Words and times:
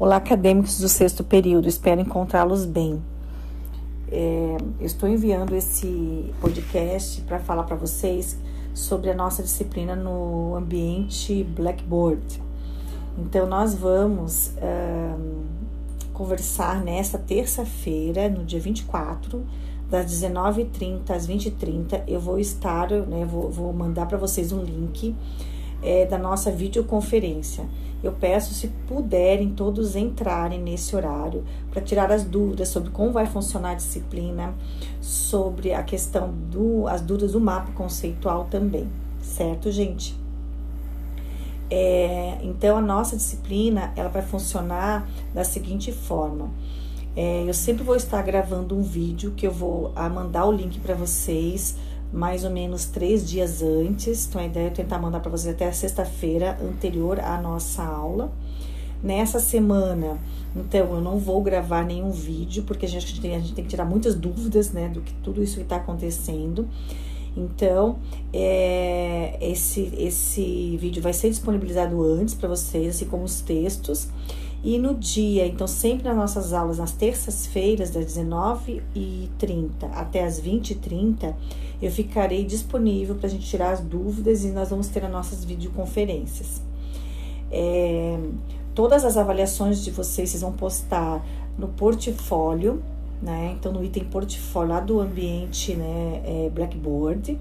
Olá, 0.00 0.18
acadêmicos 0.18 0.78
do 0.78 0.88
sexto 0.88 1.24
período, 1.24 1.66
espero 1.66 2.00
encontrá-los 2.00 2.64
bem. 2.64 3.02
É, 4.12 4.56
estou 4.80 5.08
enviando 5.08 5.56
esse 5.56 6.32
podcast 6.40 7.20
para 7.22 7.40
falar 7.40 7.64
para 7.64 7.74
vocês 7.74 8.38
sobre 8.72 9.10
a 9.10 9.14
nossa 9.14 9.42
disciplina 9.42 9.96
no 9.96 10.54
ambiente 10.54 11.42
Blackboard. 11.42 12.40
Então, 13.18 13.44
nós 13.44 13.74
vamos 13.74 14.52
conversar 16.12 16.80
nesta 16.84 17.18
terça-feira, 17.18 18.28
no 18.28 18.44
dia 18.44 18.60
24, 18.60 19.44
das 19.90 20.06
19h30 20.12 21.10
às 21.10 21.26
20h30. 21.26 22.04
Eu 22.06 22.20
vou 22.20 22.38
estar, 22.38 22.88
né, 22.88 23.24
vou, 23.28 23.50
vou 23.50 23.72
mandar 23.72 24.06
para 24.06 24.16
vocês 24.16 24.52
um 24.52 24.62
link 24.62 25.16
é, 25.82 26.06
da 26.06 26.18
nossa 26.18 26.50
videoconferência. 26.50 27.64
Eu 28.02 28.12
peço, 28.12 28.54
se 28.54 28.68
puderem, 28.86 29.50
todos 29.50 29.96
entrarem 29.96 30.60
nesse 30.60 30.94
horário 30.94 31.44
para 31.70 31.82
tirar 31.82 32.12
as 32.12 32.22
dúvidas 32.22 32.68
sobre 32.68 32.90
como 32.90 33.10
vai 33.10 33.26
funcionar 33.26 33.72
a 33.72 33.74
disciplina, 33.74 34.54
sobre 35.00 35.72
a 35.72 35.82
questão 35.82 36.32
do 36.50 36.86
as 36.86 37.00
dúvidas 37.00 37.32
do 37.32 37.40
mapa 37.40 37.72
conceitual 37.72 38.46
também, 38.48 38.86
certo, 39.20 39.70
gente? 39.72 40.16
É, 41.70 42.38
então 42.42 42.78
a 42.78 42.80
nossa 42.80 43.16
disciplina 43.16 43.92
ela 43.96 44.08
vai 44.08 44.22
funcionar 44.22 45.08
da 45.34 45.44
seguinte 45.44 45.92
forma. 45.92 46.50
É, 47.16 47.44
eu 47.46 47.52
sempre 47.52 47.82
vou 47.82 47.96
estar 47.96 48.22
gravando 48.22 48.76
um 48.76 48.82
vídeo 48.82 49.32
que 49.36 49.44
eu 49.44 49.50
vou 49.50 49.92
mandar 50.14 50.46
o 50.46 50.52
link 50.52 50.78
para 50.78 50.94
vocês 50.94 51.76
mais 52.12 52.44
ou 52.44 52.50
menos 52.50 52.86
três 52.86 53.28
dias 53.28 53.62
antes. 53.62 54.26
Então, 54.26 54.40
a 54.40 54.46
ideia 54.46 54.68
é 54.68 54.70
tentar 54.70 54.98
mandar 54.98 55.20
para 55.20 55.30
vocês 55.30 55.54
até 55.54 55.66
a 55.66 55.72
sexta-feira 55.72 56.58
anterior 56.62 57.20
à 57.20 57.40
nossa 57.40 57.82
aula. 57.82 58.32
Nessa 59.02 59.38
semana, 59.38 60.18
então, 60.56 60.94
eu 60.94 61.00
não 61.00 61.18
vou 61.18 61.40
gravar 61.42 61.84
nenhum 61.84 62.10
vídeo, 62.10 62.64
porque 62.64 62.86
a 62.86 62.88
gente 62.88 63.20
tem, 63.20 63.36
a 63.36 63.38
gente 63.38 63.54
tem 63.54 63.64
que 63.64 63.70
tirar 63.70 63.84
muitas 63.84 64.14
dúvidas, 64.14 64.72
né, 64.72 64.88
do 64.88 65.00
que 65.00 65.12
tudo 65.22 65.42
isso 65.42 65.56
que 65.56 65.62
está 65.62 65.76
acontecendo. 65.76 66.68
Então, 67.36 67.98
é, 68.32 69.38
esse, 69.40 69.92
esse 69.96 70.76
vídeo 70.78 71.00
vai 71.00 71.12
ser 71.12 71.30
disponibilizado 71.30 72.02
antes 72.02 72.34
para 72.34 72.48
vocês, 72.48 72.96
assim 72.96 73.04
como 73.04 73.22
os 73.22 73.40
textos. 73.40 74.08
E 74.62 74.76
no 74.76 74.94
dia, 74.94 75.46
então, 75.46 75.68
sempre 75.68 76.08
nas 76.08 76.16
nossas 76.16 76.52
aulas, 76.52 76.78
nas 76.78 76.90
terças-feiras, 76.92 77.90
das 77.90 78.06
19h30 78.06 79.70
até 79.92 80.24
as 80.24 80.40
20h30, 80.40 81.32
eu 81.80 81.90
ficarei 81.92 82.44
disponível 82.44 83.14
para 83.14 83.28
a 83.28 83.30
gente 83.30 83.46
tirar 83.46 83.70
as 83.70 83.80
dúvidas 83.80 84.44
e 84.44 84.48
nós 84.50 84.70
vamos 84.70 84.88
ter 84.88 85.04
as 85.04 85.10
nossas 85.10 85.44
videoconferências. 85.44 86.60
É, 87.52 88.18
todas 88.74 89.04
as 89.04 89.16
avaliações 89.16 89.84
de 89.84 89.92
vocês, 89.92 90.30
vocês 90.30 90.42
vão 90.42 90.52
postar 90.52 91.24
no 91.56 91.68
portfólio, 91.68 92.82
né? 93.22 93.54
Então, 93.58 93.72
no 93.72 93.82
item 93.84 94.04
portfólio 94.04 94.70
lá 94.70 94.80
do 94.80 95.00
ambiente, 95.00 95.74
né, 95.74 96.22
é 96.24 96.50
Blackboard, 96.50 97.38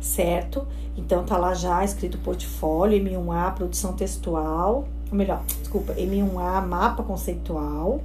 certo? 0.00 0.66
Então, 0.96 1.24
tá 1.24 1.36
lá 1.36 1.54
já 1.54 1.84
escrito 1.84 2.18
portfólio, 2.18 3.02
M1A, 3.02 3.54
produção 3.54 3.92
textual, 3.92 4.88
ou 5.10 5.16
melhor, 5.16 5.42
desculpa, 5.60 5.94
M1A, 5.94 6.66
mapa 6.66 7.02
conceitual. 7.02 8.00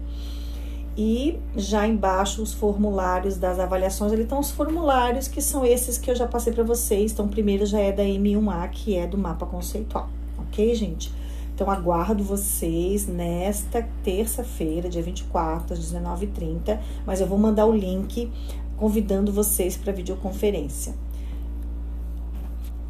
E 0.96 1.40
já 1.56 1.88
embaixo 1.88 2.44
os 2.44 2.54
formulários 2.54 3.36
das 3.38 3.60
avaliações, 3.60 4.12
ali 4.12 4.24
estão 4.24 4.40
os 4.40 4.52
formulários 4.52 5.28
que 5.28 5.42
são 5.42 5.66
esses 5.66 5.98
que 5.98 6.12
eu 6.12 6.16
já 6.16 6.28
passei 6.28 6.54
para 6.54 6.64
vocês. 6.64 7.12
Então, 7.12 7.26
o 7.26 7.30
primeiro 7.30 7.66
já 7.66 7.80
é 7.80 7.92
da 7.92 8.04
M1A, 8.04 8.70
que 8.70 8.96
é 8.96 9.08
do 9.08 9.18
mapa 9.18 9.46
conceitual, 9.46 10.08
ok, 10.38 10.76
gente? 10.76 11.12
Então, 11.56 11.70
aguardo 11.70 12.24
vocês 12.24 13.08
nesta 13.08 13.88
terça-feira, 14.04 14.90
dia 14.90 15.02
24, 15.02 15.74
às 15.74 15.80
19h30, 15.80 16.80
mas 17.06 17.22
eu 17.22 17.28
vou 17.28 17.38
mandar 17.38 17.66
o 17.66 17.72
link 17.72 18.32
convidando 18.78 19.32
vocês 19.32 19.78
para 19.78 19.94
videoconferência. 19.94 20.94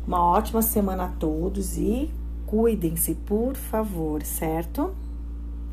Uma 0.06 0.22
ótima 0.22 0.62
semana 0.62 1.06
a 1.06 1.08
todos 1.08 1.78
e 1.78 2.12
cuidem-se, 2.46 3.16
por 3.16 3.56
favor, 3.56 4.22
certo? 4.24 4.94